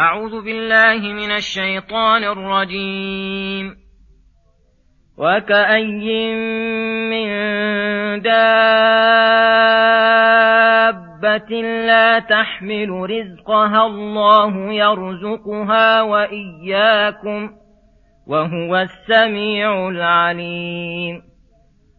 أعوذ 0.00 0.44
بالله 0.44 1.12
من 1.12 1.30
الشيطان 1.30 2.24
الرجيم. 2.24 3.76
وكأي 5.18 6.34
من 7.10 7.28
دابة 8.22 8.42
لا 11.86 12.18
تحمل 12.18 12.90
رزقها 12.90 13.86
الله 13.86 14.72
يرزقها 14.72 16.02
وإياكم 16.02 17.50
وهو 18.26 18.76
السميع 18.76 19.88
العليم. 19.88 21.22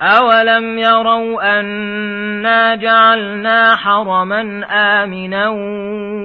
أولم 0.00 0.78
يروا 0.78 1.60
أنا 1.60 2.74
جعلنا 2.74 3.76
حرما 3.76 4.66
آمنا 4.70 5.48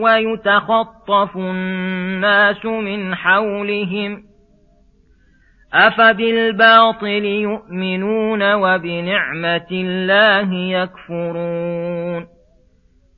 ويتخطف 0.03 1.37
الناس 1.37 2.65
من 2.65 3.15
حولهم 3.15 4.23
أفبالباطل 5.73 7.25
يؤمنون 7.25 8.53
وبنعمة 8.53 9.67
الله 9.71 10.53
يكفرون 10.53 12.38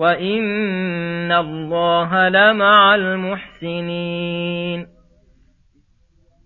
وإن 0.00 1.32
الله 1.32 2.28
لمع 2.28 2.94
المحسنين. 2.94 4.86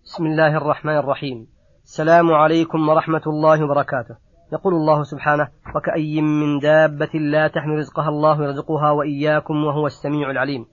بسم 0.05 0.27
الله 0.27 0.57
الرحمن 0.57 0.97
الرحيم. 0.97 1.47
السلام 1.85 2.33
عليكم 2.33 2.89
ورحمة 2.89 3.23
الله 3.27 3.65
وبركاته. 3.65 4.17
يقول 4.53 4.75
الله 4.75 5.03
سبحانه 5.03 5.49
وكأي 5.77 6.21
من 6.23 6.59
دابة 6.59 7.11
لا 7.15 7.49
تحمل 7.49 7.79
رزقها 7.79 8.09
الله 8.09 8.45
يرزقها 8.45 8.91
وإياكم 8.91 9.65
وهو 9.65 9.87
السميع 9.87 10.31
العليم. 10.31 10.67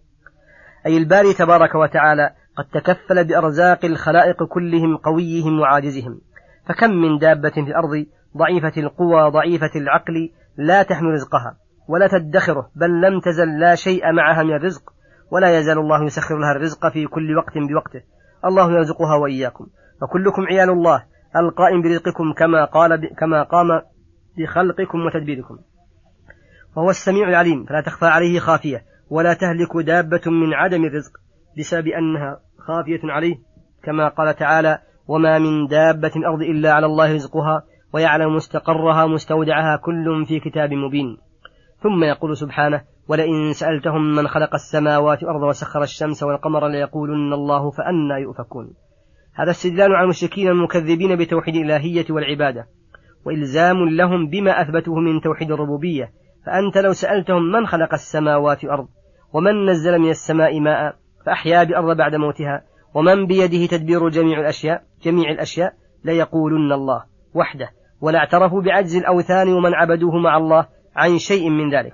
أي 0.85 0.97
الباري 0.97 1.33
تبارك 1.33 1.75
وتعالى 1.75 2.29
قد 2.57 2.65
تكفل 2.65 3.27
بأرزاق 3.27 3.85
الخلائق 3.85 4.43
كلهم 4.43 4.97
قويهم 4.97 5.59
وعاجزهم. 5.59 6.21
فكم 6.67 6.91
من 6.91 7.17
دابة 7.17 7.49
في 7.49 7.59
الأرض 7.59 8.05
ضعيفة 8.37 8.81
القوى 8.81 9.31
ضعيفة 9.31 9.71
العقل 9.75 10.29
لا 10.57 10.83
تحمل 10.83 11.13
رزقها. 11.13 11.60
ولا 11.91 12.07
تدخره 12.07 12.69
بل 12.75 13.01
لم 13.01 13.19
تزل 13.19 13.59
لا 13.59 13.75
شيء 13.75 14.11
معها 14.11 14.43
من 14.43 14.53
الرزق 14.55 14.81
ولا 15.31 15.57
يزال 15.59 15.79
الله 15.79 16.03
يسخر 16.03 16.37
لها 16.37 16.51
الرزق 16.51 16.87
في 16.93 17.07
كل 17.07 17.37
وقت 17.37 17.57
بوقته. 17.57 18.01
الله 18.45 18.71
يرزقها 18.71 19.15
وإياكم. 19.15 19.67
فكلكم 20.01 20.41
عيال 20.41 20.69
الله 20.69 21.03
القائم 21.35 21.81
برزقكم 21.81 22.33
كما 22.37 22.65
قال. 22.65 23.09
كما 23.19 23.43
قام 23.43 23.67
بخلقكم 24.37 25.05
وتدبيركم. 25.05 25.57
وهو 26.75 26.89
السميع 26.89 27.29
العليم 27.29 27.65
فلا 27.65 27.81
تخفى 27.81 28.05
عليه 28.05 28.39
خافية 28.39 28.85
ولا 29.09 29.33
تهلك 29.33 29.85
دابة 29.85 30.21
من 30.25 30.53
عدم 30.53 30.85
الرزق 30.85 31.11
بسبب 31.57 31.87
أنها 31.87 32.39
خافية 32.59 33.11
عليه 33.11 33.35
كما 33.83 34.07
قال 34.07 34.35
تعالى 34.35 34.79
وما 35.07 35.39
من 35.39 35.67
دابة 35.67 36.11
الأرض 36.15 36.41
إلا 36.41 36.73
على 36.73 36.85
الله 36.85 37.13
رزقها 37.13 37.63
ويعلم 37.93 38.35
مستقرها 38.35 39.07
مستودعها 39.07 39.77
كل 39.77 40.25
في 40.27 40.39
كتاب 40.39 40.73
مبين. 40.73 41.17
ثم 41.83 42.03
يقول 42.03 42.37
سبحانه 42.37 42.81
ولئن 43.07 43.53
سألتهم 43.53 44.15
من 44.15 44.27
خلق 44.27 44.53
السماوات 44.53 45.23
والأرض 45.23 45.41
وسخر 45.41 45.83
الشمس 45.83 46.23
والقمر 46.23 46.67
ليقولن 46.67 47.33
الله 47.33 47.71
فأنا 47.71 48.17
يؤفكون. 48.17 48.73
هذا 49.33 49.51
استدلال 49.51 49.95
على 49.95 50.03
المشركين 50.03 50.47
المكذبين 50.47 51.15
بتوحيد 51.15 51.55
الإلهية 51.55 52.05
والعبادة 52.09 52.67
وإلزام 53.25 53.89
لهم 53.89 54.27
بما 54.27 54.61
أثبته 54.61 54.95
من 54.95 55.21
توحيد 55.21 55.51
الربوبية. 55.51 56.11
فأنت 56.45 56.77
لو 56.77 56.93
سألتهم 56.93 57.51
من 57.51 57.67
خلق 57.67 57.93
السماوات 57.93 58.63
والأرض 58.63 58.87
ومن 59.33 59.65
نزل 59.69 59.99
من 59.99 60.09
السماء 60.09 60.59
ماء 60.59 60.95
فأحيا 61.25 61.63
بأرض 61.63 61.97
بعد 61.97 62.15
موتها 62.15 62.63
ومن 62.95 63.27
بيده 63.27 63.77
تدبير 63.77 64.09
جميع 64.09 64.39
الأشياء 64.39 64.83
جميع 65.03 65.31
الأشياء 65.31 65.73
ليقولن 66.05 66.71
الله 66.71 67.03
وحده. 67.33 67.69
ولا 68.01 68.19
اعترفوا 68.19 68.61
بعجز 68.61 68.95
الأوثان 68.95 69.53
ومن 69.53 69.73
عبدوه 69.73 70.17
مع 70.17 70.37
الله 70.37 70.67
عن 70.95 71.17
شيء 71.17 71.49
من 71.49 71.75
ذلك. 71.75 71.93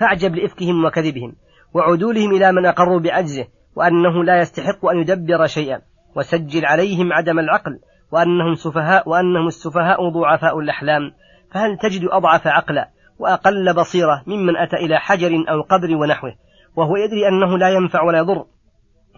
فاعجب 0.00 0.34
لإفكهم 0.34 0.84
وكذبهم 0.84 1.36
وعدولهم 1.74 2.34
إلى 2.34 2.52
من 2.52 2.66
أقروا 2.66 3.00
بعجزه 3.00 3.46
وأنه 3.76 4.24
لا 4.24 4.40
يستحق 4.40 4.86
أن 4.86 4.98
يدبر 4.98 5.46
شيئا 5.46 5.80
وسجل 6.16 6.66
عليهم 6.66 7.12
عدم 7.12 7.38
العقل 7.38 7.80
وأنهم 8.12 8.54
سفهاء 8.54 9.08
وأنهم 9.08 9.46
السفهاء 9.46 10.08
ضعفاء 10.08 10.58
الأحلام. 10.58 11.12
فهل 11.54 11.78
تجد 11.78 12.04
أضعف 12.04 12.46
عقلا 12.46 12.90
وأقل 13.18 13.74
بصيرة 13.74 14.22
ممن 14.26 14.56
أتى 14.56 14.76
إلى 14.76 14.98
حجر 14.98 15.30
أو 15.48 15.62
قبر 15.62 15.96
ونحوه 15.96 16.34
وهو 16.76 16.96
يدري 16.96 17.28
أنه 17.28 17.58
لا 17.58 17.68
ينفع 17.68 18.02
ولا 18.02 18.18
يضر 18.18 18.44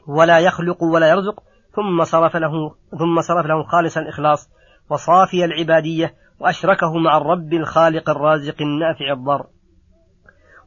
ولا 0.06 0.38
يخلق 0.38 0.82
ولا 0.82 1.08
يرزق 1.08 1.42
ثم 1.72 2.04
صرف 2.04 2.36
له 2.36 2.50
ثم 2.98 3.20
صرف 3.20 3.46
له 3.46 3.62
خالص 3.62 3.98
الإخلاص 3.98 4.50
وصافي 4.90 5.44
العبادية 5.44 6.14
وأشركه 6.40 6.98
مع 7.04 7.16
الرب 7.16 7.52
الخالق 7.52 8.10
الرازق 8.10 8.62
النافع 8.62 9.12
الضار. 9.12 9.46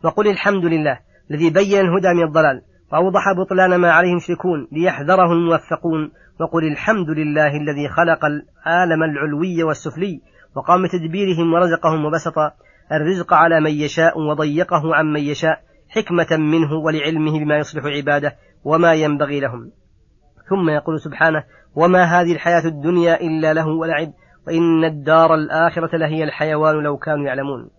وقل 0.03 0.27
الحمد 0.27 0.65
لله 0.65 0.99
الذي 1.31 1.49
بين 1.49 1.79
الهدى 1.79 2.13
من 2.13 2.23
الضلال 2.23 2.61
وأوضح 2.91 3.33
بطلان 3.37 3.75
ما 3.75 3.91
عليه 3.91 4.09
المشركون 4.09 4.67
ليحذره 4.71 5.33
الموفقون. 5.33 6.11
وقل 6.39 6.67
الحمد 6.71 7.09
لله 7.09 7.47
الذي 7.47 7.89
خلق 7.89 8.25
العالم 8.25 9.03
العلوي 9.03 9.63
والسفلي 9.63 10.21
وقام 10.55 10.83
بتدبيرهم 10.83 11.53
ورزقهم 11.53 12.05
وبسط 12.05 12.37
الرزق 12.91 13.33
على 13.33 13.61
من 13.61 13.71
يشاء 13.71 14.19
وضيقه 14.19 14.95
عن 14.95 15.05
من 15.05 15.21
يشاء 15.21 15.59
حكمة 15.89 16.37
منه 16.37 16.73
ولعلمه 16.73 17.39
بما 17.39 17.57
يصلح 17.57 17.85
عباده 17.85 18.35
وما 18.63 18.93
ينبغي 18.93 19.39
لهم. 19.39 19.71
ثم 20.49 20.69
يقول 20.69 20.99
سبحانه 20.99 21.43
وما 21.75 22.03
هذه 22.03 22.33
الحياة 22.33 22.65
الدنيا 22.65 23.21
إلا 23.21 23.53
له 23.53 23.67
ولعب. 23.67 24.13
وإن 24.47 24.85
الدار 24.85 25.35
الآخرة 25.35 25.97
لهي 25.97 26.23
الحيوان 26.23 26.75
لو 26.75 26.97
كانوا 26.97 27.25
يعلمون. 27.25 27.69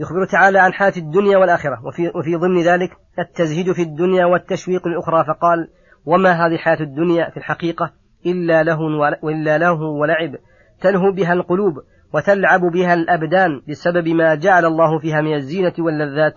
يخبر 0.00 0.26
تعالى 0.32 0.58
عن 0.58 0.72
حياة 0.72 0.92
الدنيا 0.96 1.38
والآخرة 1.38 1.86
وفي, 1.86 2.08
وفي 2.08 2.36
ضمن 2.36 2.62
ذلك 2.62 2.90
التزهيد 3.18 3.72
في 3.72 3.82
الدنيا 3.82 4.24
والتشويق 4.24 4.86
الأخرى 4.86 5.24
فقال 5.24 5.68
وما 6.06 6.32
هذه 6.32 6.56
حياة 6.56 6.80
الدنيا 6.80 7.30
في 7.30 7.36
الحقيقة 7.36 7.92
إلا 8.26 8.62
له 8.62 8.78
وإلا 9.22 9.58
له 9.58 9.80
ولعب. 9.82 10.34
تلهو 10.80 11.12
بها 11.12 11.32
القلوب 11.32 11.74
وتلعب 12.14 12.60
بها 12.60 12.94
الأبدان 12.94 13.60
بسبب 13.68 14.08
ما 14.08 14.34
جعل 14.34 14.64
الله 14.64 14.98
فيها 14.98 15.20
من 15.20 15.34
الزينة 15.34 15.74
واللذات 15.78 16.34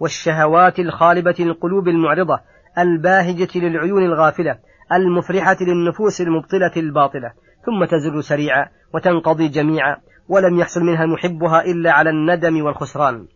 والشهوات 0.00 0.78
الخالبة 0.78 1.34
للقلوب 1.38 1.88
المعرضة 1.88 2.40
الباهجة 2.78 3.48
للعيون 3.58 4.04
الغافلة 4.04 4.58
المفرحة 4.92 5.56
للنفوس 5.60 6.20
المبطلة 6.20 6.72
الباطلة. 6.76 7.32
ثم 7.66 7.84
تزر 7.84 8.20
سريعا 8.20 8.68
وتنقضي 8.94 9.48
جميعا 9.48 9.96
ولم 10.28 10.58
يحصل 10.58 10.80
منها 10.80 11.06
محبها 11.06 11.64
إلا 11.64 11.92
على 11.92 12.10
الندم 12.10 12.64
والخسران. 12.64 13.26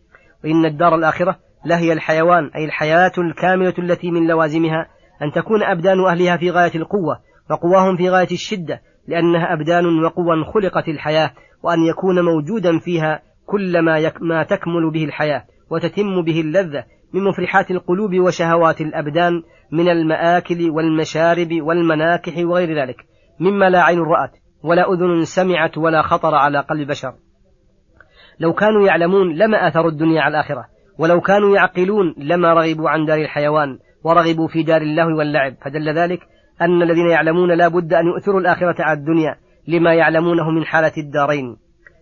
وإن 0.43 0.65
الدار 0.65 0.95
الآخرة 0.95 1.39
لهي 1.65 1.93
الحيوان 1.93 2.51
أي 2.55 2.65
الحياة 2.65 3.11
الكاملة 3.17 3.73
التي 3.79 4.11
من 4.11 4.27
لوازمها 4.27 4.87
أن 5.21 5.31
تكون 5.31 5.63
أبدان 5.63 6.05
أهلها 6.05 6.37
في 6.37 6.51
غاية 6.51 6.75
القوة 6.75 7.19
وقواهم 7.51 7.97
في 7.97 8.09
غاية 8.09 8.31
الشدة 8.31 8.81
لأنها 9.07 9.53
أبدان 9.53 10.03
وقوى 10.03 10.45
خلقت 10.53 10.87
الحياة 10.87 11.31
وأن 11.63 11.79
يكون 11.79 12.25
موجودا 12.25 12.79
فيها 12.79 13.21
كل 13.45 13.81
ما, 13.81 13.97
يك 13.97 14.21
ما 14.21 14.43
تكمل 14.43 14.91
به 14.93 15.05
الحياة 15.05 15.43
وتتم 15.69 16.21
به 16.21 16.41
اللذة 16.41 16.83
من 17.13 17.23
مفرحات 17.23 17.71
القلوب 17.71 18.19
وشهوات 18.19 18.81
الأبدان 18.81 19.43
من 19.71 19.89
المآكل 19.89 20.69
والمشارب 20.69 21.49
والمناكح 21.61 22.37
وغير 22.37 22.81
ذلك. 22.81 23.08
مما 23.39 23.69
لا 23.69 23.83
عين 23.83 23.99
رأت 23.99 24.31
ولا 24.63 24.93
أذن 24.93 25.23
سمعت 25.23 25.77
ولا 25.77 26.01
خطر 26.01 26.35
على 26.35 26.59
قلب 26.59 26.87
بشر. 26.87 27.13
لو 28.39 28.53
كانوا 28.53 28.87
يعلمون 28.87 29.35
لما 29.35 29.67
آثروا 29.67 29.91
الدنيا 29.91 30.21
على 30.21 30.31
الآخرة 30.31 30.65
ولو 30.99 31.21
كانوا 31.21 31.55
يعقلون 31.55 32.15
لما 32.17 32.53
رغبوا 32.53 32.89
عن 32.89 33.05
دار 33.05 33.17
الحيوان 33.17 33.77
ورغبوا 34.03 34.47
في 34.47 34.63
دار 34.63 34.81
اللهو 34.81 35.17
واللعب. 35.17 35.53
فدل 35.65 35.97
ذلك 35.97 36.19
أن 36.61 36.81
الذين 36.81 37.09
يعلمون 37.09 37.57
لا 37.57 37.67
بد 37.67 37.93
أن 37.93 38.05
يؤثروا 38.05 38.39
الآخرة 38.39 38.75
على 38.79 38.99
الدنيا 38.99 39.35
لما 39.67 39.93
يعلمونه 39.93 40.49
من 40.49 40.65
حالة 40.65 40.93
الدارين. 40.97 41.57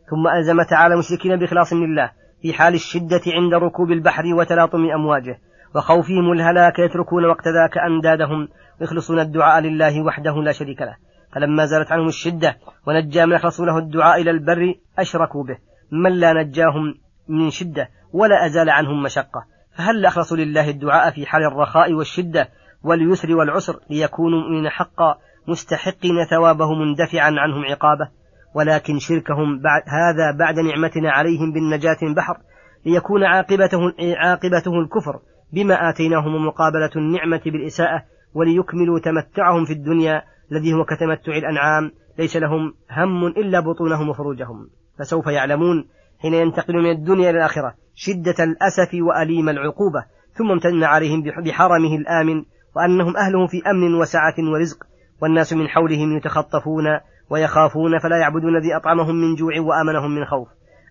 ثم 0.10 0.28
ألزم 0.38 0.63
تعالى 0.69 0.94
المشركين 0.94 1.36
بإخلاص 1.36 1.74
لله 1.74 2.12
في 2.42 2.54
حال 2.54 2.74
الشدة 2.74 3.22
عند 3.28 3.54
ركوب 3.54 3.92
البحر 3.92 4.24
وتلاطم 4.40 4.86
أمواجه 4.95 5.40
وخوفهم 5.75 6.31
الهلاك 6.31 6.80
يتركون 6.80 7.25
وقت 7.25 7.48
ذاك 7.48 7.78
أندادهم 7.78 8.48
ويخلصون 8.81 9.19
الدعاء 9.19 9.62
لله 9.62 10.01
وحده 10.06 10.44
لا 10.44 10.51
شريك 10.51 10.81
له. 10.81 10.95
فلما 11.38 11.66
زالت 11.66 11.92
عنهم 11.92 12.07
الشدة 12.07 12.57
ونجى 12.88 13.25
من 13.25 13.34
أخلصوا 13.34 13.66
له 13.66 13.78
الدعاء 13.78 14.22
إلى 14.22 14.31
البر 14.31 14.74
أشركوا 15.00 15.44
به. 15.44 15.57
من 15.92 16.12
لا 16.12 16.34
نجاهم 16.34 16.94
من 17.30 17.50
شدة 17.50 17.89
ولا 18.13 18.45
أزال 18.45 18.69
عنهم 18.69 19.04
مشقة. 19.04 19.45
فهل 19.78 20.06
أخلصوا 20.06 20.38
لله 20.38 20.69
الدعاء 20.69 21.12
في 21.12 21.25
حال 21.25 21.44
الرخاء 21.44 21.94
والشدة 21.94 22.50
واليسر 22.84 23.36
والعسر 23.36 23.80
ليكونوا 23.89 24.50
من 24.50 24.69
حقا 24.69 25.16
مستحقين 25.48 26.25
ثوابه 26.30 26.74
مندفعا 26.74 27.31
عنهم 27.38 27.66
عقابه؟ 27.66 28.10
ولكن 28.56 29.00
شركهم 29.00 29.62
بعد 29.62 29.81
هذا 29.88 30.38
بعد 30.38 30.60
نعمتنا 30.60 31.12
عليهم 31.12 31.54
بالنجاة 31.54 31.98
البحر 32.04 32.38
ليكون 32.86 33.24
عاقبته 33.24 33.80
عاقبته 34.18 34.80
الكفر 34.80 35.19
بما 35.54 35.90
آتيناهم 35.90 36.48
مقابلة 36.48 36.92
النعمة 36.95 37.42
بالإساءة 37.45 38.04
وليكملوا 38.33 39.00
تمتعهم 39.00 39.66
في 39.66 39.74
الدنيا 39.74 40.22
الذي 40.52 40.74
هو 40.74 40.86
كتمتع 40.86 41.38
الأنعام 41.38 41.92
ليس 42.20 42.38
لهم 42.38 42.74
هم 42.92 43.28
إلا 43.28 43.60
بطونهم 43.60 44.10
وفروجهم. 44.10 44.70
فسوف 45.00 45.28
يعلمون 45.28 45.88
حين 46.22 46.34
ينتقلون 46.34 46.84
من 46.84 46.92
الدنيا 46.92 47.30
إلى 47.30 47.38
الآخرة 47.38 47.74
شدة 47.96 48.44
الأسف 48.44 48.90
وأليم 48.94 49.50
العقوبة 49.50 50.06
ثم 50.34 50.52
امتن 50.52 50.84
عليهم 50.84 51.24
بحرمه 51.46 51.96
الآمن 51.96 52.44
وأنهم 52.76 53.18
أهله 53.18 53.48
في 53.48 53.70
أمن 53.70 53.96
وسعة 53.96 54.36
ورزق 54.54 54.78
والناس 55.22 55.54
من 55.54 55.68
حولهم 55.68 56.18
يتخطفون 56.18 56.86
ويخافون 57.30 58.00
فلا 58.00 58.18
يعبدون 58.18 58.58
الذي 58.58 58.76
أطعمهم 58.76 59.16
من 59.16 59.36
جوع 59.36 59.60
وآمنهم 59.60 60.12
من 60.16 60.26
خوف. 60.26 60.48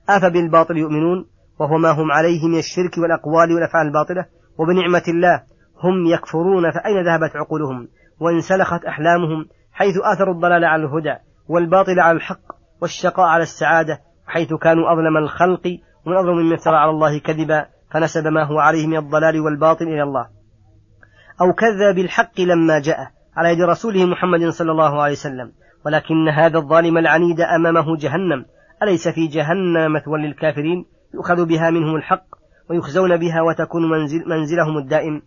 أفبالباطل 0.09 0.77
يؤمنون 0.77 1.27
وهو 1.61 1.79
ما 1.79 1.91
هم 1.91 2.13
عليه 2.13 2.49
من 2.49 2.59
الشرك 2.59 2.99
والأقوال 2.99 3.53
والأفعال 3.53 3.87
الباطلة 3.87 4.27
وبنعمة 4.59 5.03
الله 5.09 5.43
هم 5.83 6.07
يكفرون 6.07 6.71
فأين 6.71 7.05
ذهبت 7.05 7.37
عقولهم؟ 7.37 7.89
وانسلخت 8.21 8.85
أحلامهم 8.85 9.47
حيث 9.73 9.95
آثروا 10.05 10.35
الضلال 10.35 10.65
على 10.65 10.85
الهدى 10.85 11.15
والباطل 11.49 12.01
على 12.01 12.17
الحق 12.17 12.41
والشقاء 12.81 13.27
على 13.27 13.43
السعادة 13.43 14.01
حيث 14.27 14.55
كانوا 14.55 14.93
أظلم 14.93 15.17
الخلق 15.17 15.67
ومن 16.07 16.17
أظلم 16.17 16.37
ممن 16.37 16.53
افترى 16.53 16.77
على 16.77 16.91
الله 16.91 17.19
كذبا 17.19 17.67
فنسب 17.91 18.27
ما 18.27 18.45
هو 18.45 18.59
عليه 18.59 18.87
من 18.87 18.97
الضلال 18.97 19.41
والباطل 19.41 19.85
إلى 19.85 20.03
الله. 20.03 20.29
أو 21.41 21.53
كذب 21.53 21.95
بالحق 21.95 22.41
لما 22.41 22.79
جاء 22.79 22.99
على 23.37 23.53
يد 23.53 23.61
رسوله 23.61 24.07
محمد 24.07 24.49
صلى 24.49 24.73
الله 24.73 25.03
عليه 25.03 25.13
وسلم 25.13 25.53
ولكن 25.87 26.29
هذا 26.29 26.59
الظالم 26.59 26.99
العنيد 26.99 27.41
أمامه 27.41 27.97
جهنم. 27.97 28.45
أليس 28.83 29.09
في 29.09 29.27
جهنم 29.27 29.93
مثوى 29.93 30.19
للكافرين؟ 30.19 30.85
يؤخذ 31.15 31.47
بها 31.47 31.71
منهم 31.71 31.97
الحق 31.97 32.27
ويخزون 32.71 33.17
بها 33.17 33.43
وتكون 33.43 33.91
منزل 33.91 34.29
منزلهم 34.29 34.79
الدائم. 34.79 35.23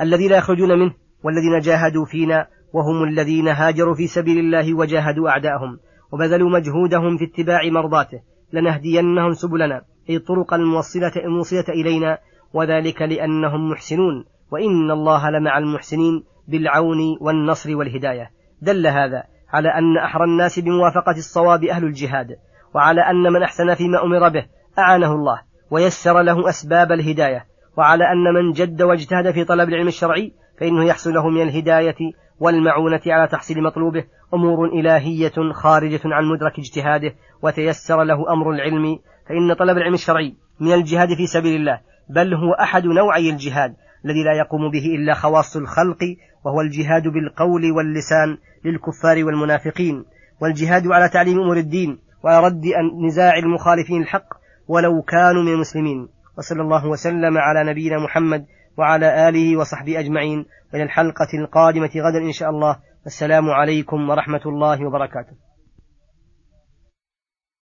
الذي 0.00 0.28
لا 0.28 0.36
يخرجون 0.36 0.78
منه 0.78 0.94
والذين 1.24 1.58
جاهدوا 1.58 2.04
فينا 2.04 2.46
وهم 2.72 3.04
الذين 3.04 3.48
هاجروا 3.48 3.94
في 3.94 4.06
سبيل 4.06 4.38
الله 4.38 4.74
وجاهدوا 4.74 5.28
أعداءهم 5.28 5.78
وبذلوا 6.12 6.50
مجهودهم 6.50 7.16
في 7.16 7.24
اتباع 7.24 7.60
مرضاته 7.70 8.20
لنهدينهم 8.52 9.32
سبلنا 9.32 9.82
أي 10.10 10.18
طرق 10.18 10.54
الموصلة, 10.54 11.12
الموصلة 11.16 11.64
إلينا 11.68 12.18
وذلك 12.52 13.02
لأنهم 13.02 13.70
محسنون 13.70 14.24
وإن 14.50 14.90
الله 14.90 15.30
لمع 15.30 15.58
المحسنين 15.58 16.24
بالعون 16.48 16.98
والنصر 17.20 17.76
والهداية. 17.76 18.30
دل 18.62 18.86
هذا 18.86 19.22
على 19.52 19.68
أن 19.68 19.96
أحرى 19.96 20.24
الناس 20.24 20.58
بموافقة 20.58 21.16
الصواب 21.16 21.64
أهل 21.64 21.84
الجهاد 21.84 22.28
وعلى 22.74 23.00
أن 23.00 23.32
من 23.32 23.42
أحسن 23.42 23.74
فيما 23.74 24.04
أمر 24.04 24.28
به 24.28 24.46
أعانه 24.78 25.12
الله 25.12 25.40
ويسر 25.70 26.22
له 26.22 26.48
أسباب 26.48 26.92
الهداية 26.92 27.46
وعلى 27.76 28.04
أن 28.04 28.34
من 28.34 28.52
جد 28.52 28.82
واجتهد 28.82 29.30
في 29.30 29.44
طلب 29.44 29.68
العلم 29.68 29.88
الشرعي 29.88 30.32
فإنه 30.60 30.84
يحصل 30.84 31.14
له 31.14 31.28
من 31.28 31.42
الهداية 31.42 31.96
والمعونة 32.40 33.00
على 33.06 33.28
تحصيل 33.28 33.62
مطلوبه 33.62 34.04
أمور 34.34 34.68
إلهية 34.68 35.52
خارجة 35.52 36.00
عن 36.04 36.24
مدرك 36.24 36.58
اجتهاده 36.58 37.14
وتيسر 37.42 38.02
له 38.02 38.32
أمر 38.32 38.50
العلم 38.50 38.98
فإن 39.28 39.54
طلب 39.54 39.76
العلم 39.76 39.94
الشرعي 39.94 40.34
من 40.60 40.72
الجهاد 40.72 41.14
في 41.14 41.26
سبيل 41.26 41.54
الله 41.54 41.80
بل 42.10 42.34
هو 42.34 42.52
أحد 42.52 42.84
نوعي 42.84 43.30
الجهاد 43.30 43.74
الذي 44.04 44.24
لا 44.24 44.32
يقوم 44.32 44.70
به 44.70 44.86
إلا 44.86 45.14
خواص 45.14 45.56
الخلق 45.56 45.98
وهو 46.44 46.60
الجهاد 46.60 47.08
بالقول 47.08 47.72
واللسان 47.72 48.38
للكفار 48.64 49.24
والمنافقين 49.24 50.04
والجهاد 50.42 50.86
على 50.86 51.08
تعليم 51.08 51.40
أمور 51.40 51.56
الدين 51.56 51.98
وعلى 52.24 52.46
رد 52.46 52.62
نزاع 53.06 53.38
المخالفين 53.38 54.02
الحق 54.02 54.28
ولو 54.68 55.02
كانوا 55.02 55.42
من 55.42 55.52
المسلمين. 55.52 56.08
وصلى 56.38 56.62
الله 56.62 56.86
وسلم 56.86 57.38
على 57.38 57.70
نبينا 57.70 57.98
محمد 57.98 58.46
وعلى 58.76 59.28
آله 59.28 59.56
وصحبه 59.56 60.00
أجمعين. 60.00 60.46
إلى 60.74 60.82
الحلقة 60.82 61.28
القادمة 61.34 61.90
غدا 61.96 62.18
إن 62.18 62.32
شاء 62.32 62.50
الله. 62.50 62.76
السلام 63.06 63.50
عليكم 63.50 64.10
ورحمة 64.10 64.42
الله 64.46 64.86
وبركاته. 64.86 65.49